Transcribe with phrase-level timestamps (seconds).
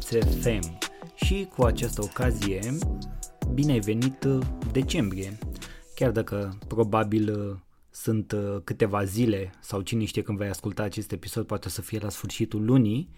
[0.00, 0.78] Finanțe FEM.
[1.14, 2.60] Și cu această ocazie,
[3.54, 5.38] bine ai venit uh, decembrie.
[5.94, 7.56] Chiar dacă probabil uh,
[7.90, 11.98] sunt uh, câteva zile sau cine știe când vei asculta acest episod, poate să fie
[11.98, 13.10] la sfârșitul lunii.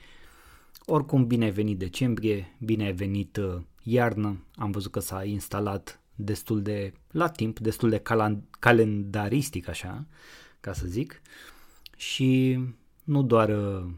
[0.86, 3.38] Oricum, bine ai venit decembrie, bine ai venit
[3.83, 4.44] iarnă.
[4.55, 10.06] Am văzut că s-a instalat destul de la timp, destul de cal- calendaristic așa,
[10.60, 11.22] ca să zic.
[11.96, 12.58] Și
[13.05, 13.91] nu doar uh,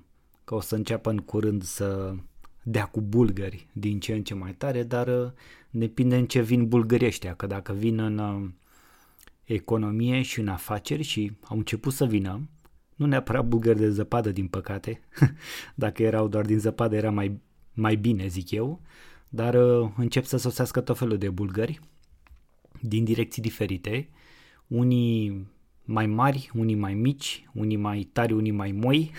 [0.45, 2.15] că o să înceapă în curând să
[2.65, 5.31] dea cu bulgări din ce în ce mai tare, dar uh,
[5.71, 8.51] depinde în ce vin bulgării ăștia, că dacă vin în uh,
[9.45, 12.49] economie și în afaceri și au început să vină,
[12.95, 15.01] nu neapărat bulgări de zăpadă din păcate,
[15.75, 17.41] dacă erau doar din zăpadă era mai,
[17.73, 18.81] mai bine zic eu,
[19.29, 19.55] dar
[19.97, 21.81] încep să sosească tot felul de bulgări
[22.81, 24.09] din direcții diferite,
[24.67, 25.47] unii
[25.85, 29.11] mai mari, unii mai mici, unii mai tari, unii mai moi,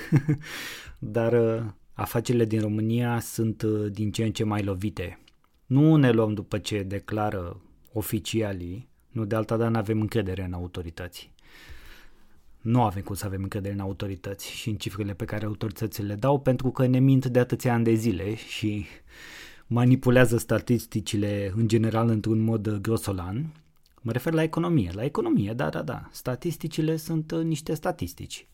[1.15, 1.65] dar uh,
[1.95, 5.19] afacerile din România sunt uh, din ce în ce mai lovite.
[5.65, 7.61] Nu ne luăm după ce declară
[7.93, 11.31] oficialii, nu de alta, dar nu avem încredere în autorități.
[12.61, 16.15] Nu avem cum să avem încredere în autorități și în cifrele pe care autoritățile le
[16.15, 18.85] dau pentru că ne mint de atâția ani de zile și
[19.67, 23.53] manipulează statisticile în general într-un mod grosolan.
[24.01, 24.91] Mă refer la economie.
[24.93, 26.09] La economie, da, da, da.
[26.11, 28.47] Statisticile sunt uh, niște statistici.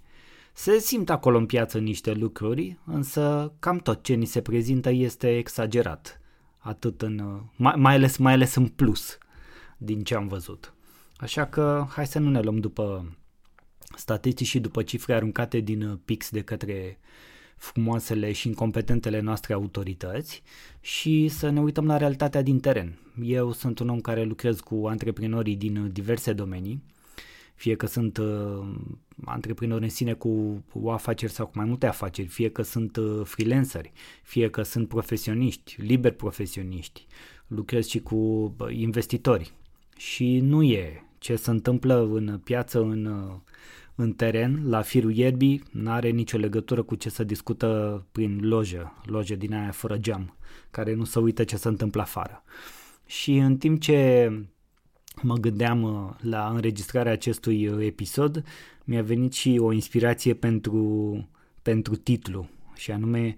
[0.54, 5.38] Se simt acolo în piață niște lucruri, însă cam tot ce ni se prezintă este
[5.38, 6.22] exagerat.
[6.58, 9.18] Atât în, uh, mai, mai, ales, mai ales în plus
[9.78, 10.74] din ce am văzut.
[11.18, 13.16] Așa că hai să nu ne luăm după
[13.96, 17.00] statistici și după cifre aruncate din uh, pix de către
[17.58, 20.44] frumoasele și incompetentele noastre autorități
[20.80, 23.00] și să ne uităm la realitatea din teren.
[23.24, 26.84] Eu sunt un om care lucrez cu antreprenorii din diverse domenii,
[27.62, 28.68] fie că sunt uh,
[29.26, 33.22] antreprenori în sine cu o afaceri sau cu mai multe afaceri, fie că sunt uh,
[33.24, 33.92] freelanceri,
[34.24, 37.08] fie că sunt profesioniști, liberi profesioniști,
[37.48, 39.54] lucrez și cu uh, investitori.
[39.98, 43.34] Și nu e ce se întâmplă în piață, în uh,
[43.96, 48.94] în teren, la firul ierbii, nu are nicio legătură cu ce se discută prin lojă,
[49.06, 50.38] lojă din aia fără geam,
[50.72, 52.44] care nu se uită ce se întâmplă afară.
[53.06, 54.32] Și în timp ce
[55.22, 58.44] mă gândeam uh, la înregistrarea acestui uh, episod,
[58.84, 61.30] mi-a venit și o inspirație pentru,
[61.62, 63.36] pentru titlu, și anume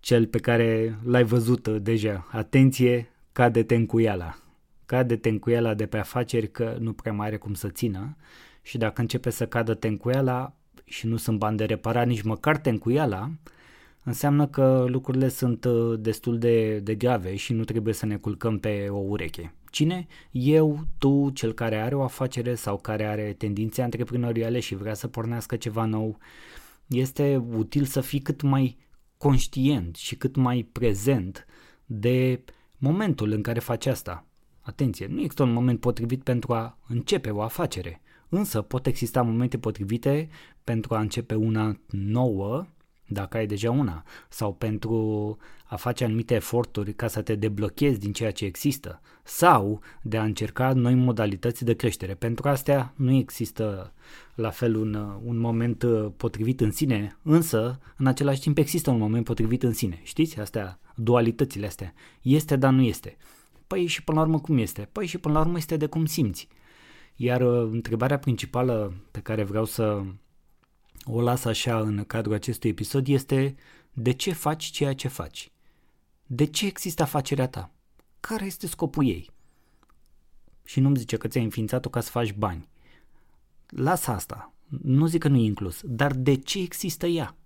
[0.00, 2.28] cel pe care l-ai văzut uh, deja.
[2.30, 4.38] Atenție, cade-te în cuiala.
[4.86, 8.16] Cade-te în cuiala de pe afaceri că nu prea mai are cum să țină
[8.62, 13.30] și dacă începe să cadă tencuiala și nu sunt bani de reparat nici măcar tencuiala,
[14.04, 18.58] înseamnă că lucrurile sunt uh, destul de, de grave și nu trebuie să ne culcăm
[18.58, 19.54] pe o ureche.
[19.72, 20.06] Cine?
[20.30, 25.08] Eu, tu, cel care are o afacere sau care are tendințe antreprenoriale și vrea să
[25.08, 26.18] pornească ceva nou,
[26.86, 28.78] este util să fii cât mai
[29.16, 31.46] conștient și cât mai prezent
[31.86, 32.44] de
[32.76, 34.26] momentul în care faci asta.
[34.60, 38.00] Atenție, nu există un moment potrivit pentru a începe o afacere.
[38.28, 40.28] Însă pot exista momente potrivite
[40.64, 42.66] pentru a începe una nouă,
[43.12, 48.12] dacă ai deja una, sau pentru a face anumite eforturi ca să te deblochezi din
[48.12, 52.14] ceea ce există, sau de a încerca noi modalități de creștere.
[52.14, 53.92] Pentru astea nu există
[54.34, 55.84] la fel un, un moment
[56.16, 60.00] potrivit în sine, însă în același timp există un moment potrivit în sine.
[60.02, 60.40] Știți?
[60.40, 61.94] Astea, dualitățile astea.
[62.22, 63.16] Este, dar nu este.
[63.66, 64.88] Păi și până la urmă cum este?
[64.92, 66.48] Păi și până la urmă este de cum simți.
[67.16, 70.02] Iar uh, întrebarea principală pe care vreau să
[71.04, 73.54] o las așa în cadrul acestui episod este
[73.92, 75.52] de ce faci ceea ce faci?
[76.26, 77.70] De ce există afacerea ta?
[78.20, 79.30] Care este scopul ei?
[80.64, 82.68] Și nu-mi zice că ți-ai înființat-o ca să faci bani.
[83.66, 84.52] Lasă asta.
[84.82, 85.80] Nu zic că nu e inclus.
[85.84, 87.36] Dar de ce există ea?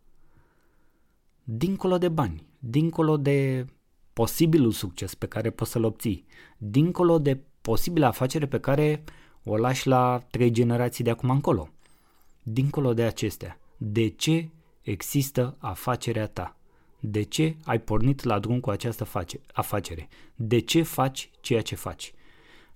[1.44, 3.66] Dincolo de bani, dincolo de
[4.12, 6.26] posibilul succes pe care poți să-l obții,
[6.58, 9.04] dincolo de posibilă afacere pe care
[9.44, 11.68] o lași la trei generații de acum încolo.
[12.48, 14.48] Dincolo de acestea, de ce
[14.82, 16.56] există afacerea ta?
[17.00, 19.08] De ce ai pornit la drum cu această
[19.52, 20.08] afacere?
[20.34, 22.14] De ce faci ceea ce faci?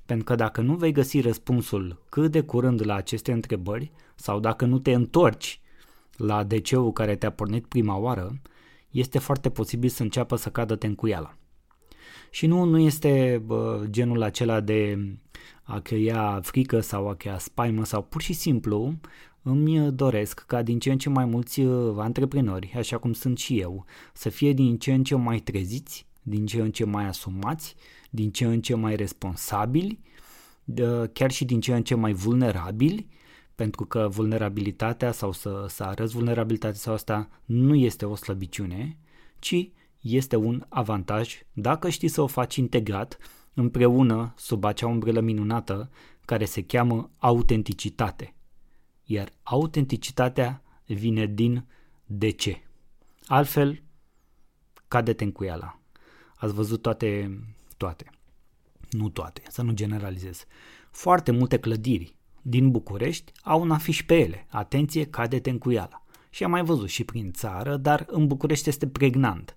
[0.07, 4.65] Pentru că dacă nu vei găsi răspunsul cât de curând la aceste întrebări sau dacă
[4.65, 5.61] nu te întorci
[6.17, 8.41] la DC-ul care te-a pornit prima oară,
[8.91, 11.35] este foarte posibil să înceapă să cadă tencuiala.
[12.31, 14.99] Și nu, nu este bă, genul acela de
[15.63, 18.95] a crea frică sau a crea spaimă sau pur și simplu
[19.43, 23.61] îmi doresc ca din ce în ce mai mulți uh, antreprenori, așa cum sunt și
[23.61, 27.75] eu, să fie din ce în ce mai treziți, din ce în ce mai asumați,
[28.11, 30.01] din ce în ce mai responsabili,
[31.13, 33.09] chiar și din ce în ce mai vulnerabili,
[33.55, 38.99] pentru că vulnerabilitatea sau să, să arăți vulnerabilitatea sau asta nu este o slăbiciune,
[39.39, 39.71] ci
[40.01, 43.19] este un avantaj dacă știi să o faci integrat
[43.55, 45.91] împreună sub acea umbrelă minunată
[46.25, 48.35] care se cheamă autenticitate.
[49.13, 51.67] Iar autenticitatea vine din
[52.05, 52.63] de ce.
[53.27, 53.83] Altfel,
[54.89, 55.81] cade-te în cuiala.
[56.37, 57.39] Ați văzut toate,
[57.77, 58.11] toate.
[58.91, 60.45] Nu toate, să nu generalizez.
[60.91, 64.47] Foarte multe clădiri din București au un afiș pe ele.
[64.49, 66.05] Atenție, cade-te în cuiala.
[66.31, 69.57] Și am mai văzut și prin țară, dar în București este pregnant.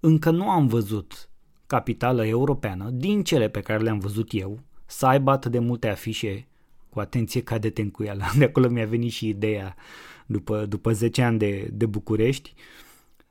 [0.00, 1.30] Încă nu am văzut
[1.66, 6.46] capitală europeană, din cele pe care le-am văzut eu, să aibă atât de multe afișe
[6.92, 8.26] cu atenție cade-te în cuiala.
[8.38, 9.76] De acolo mi-a venit și ideea
[10.26, 12.54] după, după 10 ani de, de București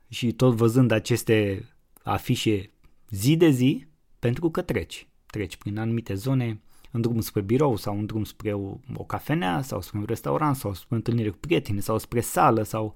[0.08, 1.68] și tot văzând aceste
[2.02, 2.70] afișe
[3.10, 3.86] zi de zi,
[4.18, 5.08] pentru că treci.
[5.26, 6.60] Treci prin anumite zone,
[6.90, 10.56] în drum spre birou sau în drum spre o, o cafenea sau spre un restaurant
[10.56, 12.94] sau spre întâlnire cu prieteni sau spre sală sau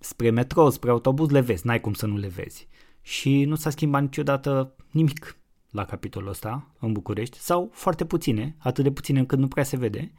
[0.00, 2.68] spre metrou, spre autobuz, le vezi, n-ai cum să nu le vezi.
[3.02, 5.36] Și nu s-a schimbat niciodată nimic
[5.76, 9.76] la capitolul ăsta în București sau foarte puține, atât de puține încât nu prea se
[9.76, 10.12] vede.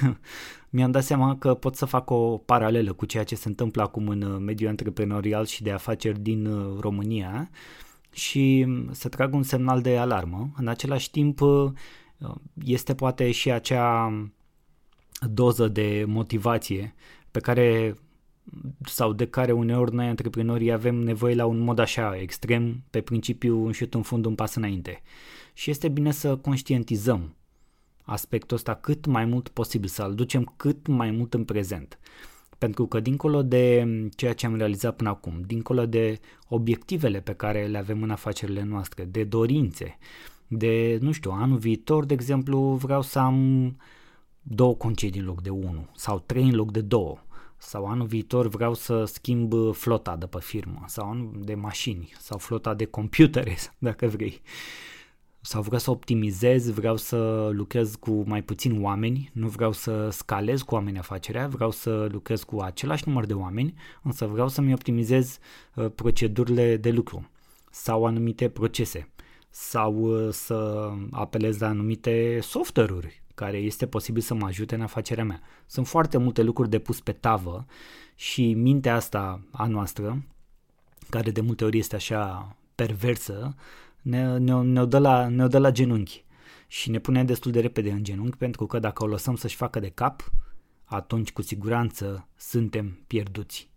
[0.70, 4.08] Mi-am dat seama că pot să fac o paralelă cu ceea ce se întâmplă acum
[4.08, 7.50] în mediul antreprenorial și de afaceri din uh, România
[8.12, 10.50] și să trag un semnal de alarmă.
[10.56, 11.72] În același timp uh,
[12.64, 14.12] este poate și acea
[15.30, 16.94] doză de motivație
[17.30, 17.96] pe care
[18.84, 23.64] sau de care uneori noi antreprenorii avem nevoie la un mod așa extrem, pe principiu
[23.64, 25.02] un șut în fund, un pas înainte.
[25.52, 27.34] Și este bine să conștientizăm
[28.02, 31.98] aspectul ăsta cât mai mult posibil, să-l ducem cât mai mult în prezent.
[32.58, 37.66] Pentru că dincolo de ceea ce am realizat până acum, dincolo de obiectivele pe care
[37.66, 39.98] le avem în afacerile noastre, de dorințe,
[40.46, 43.76] de, nu știu, anul viitor, de exemplu, vreau să am
[44.42, 47.18] două concedii în loc de unul sau trei în loc de două
[47.58, 52.74] sau anul viitor vreau să schimb flota de pe firmă sau de mașini sau flota
[52.74, 54.42] de computere, dacă vrei.
[55.40, 60.62] Sau vreau să optimizez, vreau să lucrez cu mai puțini oameni, nu vreau să scalez
[60.62, 65.38] cu oameni afacerea, vreau să lucrez cu același număr de oameni, însă vreau să-mi optimizez
[65.74, 67.30] uh, procedurile de lucru
[67.70, 69.08] sau anumite procese
[69.50, 75.24] sau uh, să apelez la anumite software-uri care este posibil să mă ajute în afacerea
[75.24, 75.40] mea.
[75.66, 77.66] Sunt foarte multe lucruri de pus pe tavă
[78.14, 80.24] și mintea asta a noastră,
[81.10, 83.54] care de multe ori este așa perversă,
[84.02, 86.24] ne, ne, ne-o, dă la, ne-o dă la genunchi
[86.66, 89.80] și ne pune destul de repede în genunchi pentru că dacă o lăsăm să-și facă
[89.80, 90.32] de cap,
[90.84, 93.70] atunci cu siguranță suntem pierduți.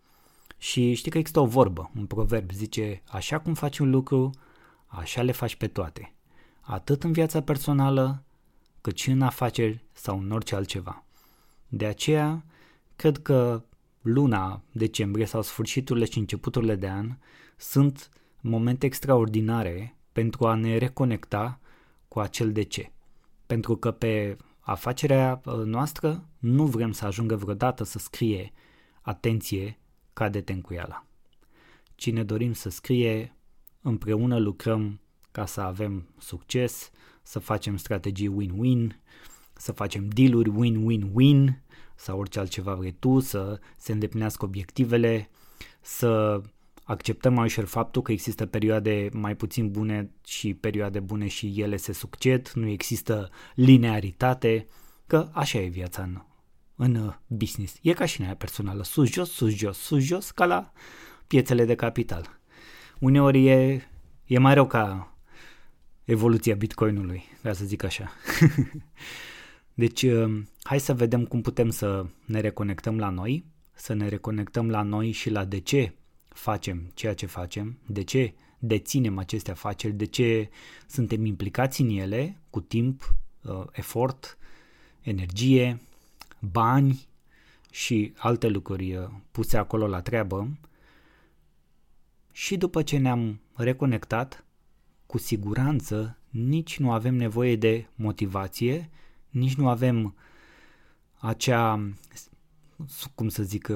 [0.57, 4.29] Și știi că există o vorbă, un proverb, zice, așa cum faci un lucru,
[4.88, 6.13] așa le faci pe toate.
[6.62, 8.23] Atât în viața personală,
[8.81, 11.03] cât și în afaceri sau în orice altceva.
[11.67, 12.45] De aceea,
[12.95, 13.63] cred că
[14.01, 17.17] luna decembrie sau sfârșiturile și începuturile de an
[17.57, 18.09] sunt
[18.41, 21.59] momente extraordinare pentru a ne reconecta
[22.07, 22.91] cu acel de ce.
[23.45, 28.53] Pentru că pe afacerea uh, noastră nu vrem să ajungă vreodată să scrie
[29.01, 29.79] atenție,
[30.13, 31.05] cade-te în cuiala.
[31.95, 33.36] Cine dorim să scrie,
[33.81, 35.00] împreună lucrăm
[35.31, 36.91] ca să avem succes,
[37.29, 39.00] să facem strategii win-win,
[39.53, 41.63] să facem dealuri win-win-win
[41.95, 45.29] sau orice altceva vrei tu, să se îndeplinească obiectivele,
[45.81, 46.41] să
[46.83, 51.75] acceptăm mai ușor faptul că există perioade mai puțin bune și perioade bune și ele
[51.75, 54.65] se succed, nu există linearitate,
[55.07, 56.21] că așa e viața în,
[56.75, 57.77] în business.
[57.81, 60.71] E ca și în aia personală, sus-jos, sus-jos, sus-jos, ca la
[61.27, 62.39] piețele de capital.
[63.00, 63.88] Uneori e,
[64.25, 65.13] e mai rău ca
[66.10, 68.12] evoluția Bitcoinului, ca să zic așa.
[69.74, 74.70] deci, uh, hai să vedem cum putem să ne reconectăm la noi, să ne reconectăm
[74.70, 75.94] la noi și la de ce
[76.28, 80.50] facem ceea ce facem, de ce deținem aceste afaceri, de ce
[80.88, 84.38] suntem implicați în ele cu timp, uh, efort,
[85.01, 85.82] energie,
[86.39, 87.08] bani
[87.72, 90.58] și alte lucruri uh, puse acolo la treabă.
[92.32, 94.44] Și după ce ne-am reconectat,
[95.10, 98.89] cu siguranță nici nu avem nevoie de motivație,
[99.30, 100.16] nici nu avem
[101.20, 101.94] acea,
[103.16, 103.72] cum să zic,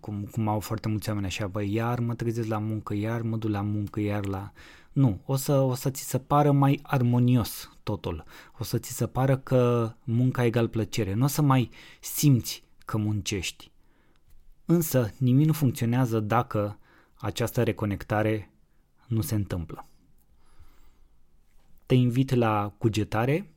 [0.00, 3.36] cum, cum au foarte mulți oameni așa, băi, iar mă trezesc la muncă, iar mă
[3.36, 4.52] duc la muncă, iar la...
[4.92, 8.24] Nu, o să, o să ți se pară mai armonios totul.
[8.58, 11.14] O să ți se pară că munca egal plăcere.
[11.14, 13.70] Nu o să mai simți că muncești.
[14.64, 16.78] Însă nimic nu funcționează dacă
[17.14, 18.50] această reconectare
[19.06, 19.86] nu se întâmplă
[21.92, 23.54] te invit la cugetare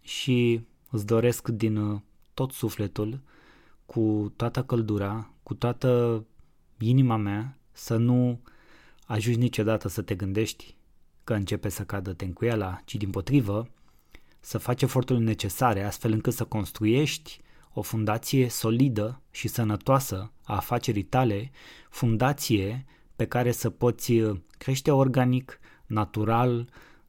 [0.00, 0.60] și
[0.90, 2.00] îți doresc din uh,
[2.34, 3.20] tot sufletul,
[3.86, 6.24] cu toată căldura, cu toată
[6.78, 8.40] inima mea, să nu
[9.06, 10.76] ajungi niciodată să te gândești
[11.24, 13.68] că începe să cadă tencuiala, ci din potrivă
[14.40, 17.40] să faci eforturile necesare astfel încât să construiești
[17.72, 21.50] o fundație solidă și sănătoasă a afacerii tale,
[21.90, 22.84] fundație
[23.16, 24.12] pe care să poți
[24.58, 26.68] crește organic, natural,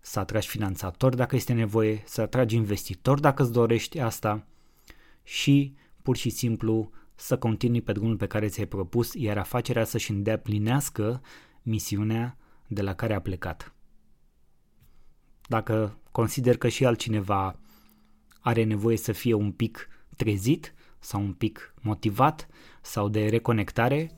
[0.10, 4.46] să atragi finanțatori dacă este nevoie, să atragi investitori dacă îți dorești asta
[5.24, 10.12] și pur și simplu să continui pe drumul pe care ți-ai propus, iar afacerea să-și
[10.12, 11.22] îndeplinească
[11.62, 12.38] misiunea
[12.68, 13.74] de la care a plecat.
[15.48, 17.60] Dacă consider că și altcineva
[18.40, 22.48] are nevoie să fie un pic trezit sau un pic motivat
[22.82, 24.12] sau de reconectare,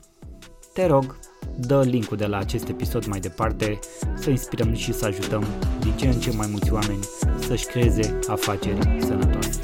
[0.72, 1.16] te rog,
[1.56, 3.78] dă linkul de la acest episod mai departe
[4.14, 5.44] să inspirăm și să ajutăm
[5.80, 7.04] din ce în ce mai mulți oameni
[7.46, 9.60] să-și creeze afaceri sănătoase.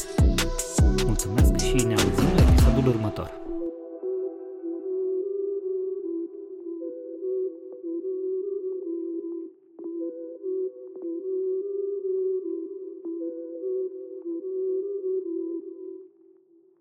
[1.06, 3.47] Mulțumesc și ne auzim la episodul următor.